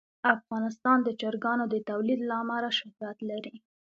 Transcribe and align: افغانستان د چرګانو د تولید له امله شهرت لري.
افغانستان 0.35 0.97
د 1.03 1.09
چرګانو 1.21 1.65
د 1.69 1.75
تولید 1.89 2.19
له 2.29 2.35
امله 2.43 2.69
شهرت 2.79 3.17
لري. 3.29 3.55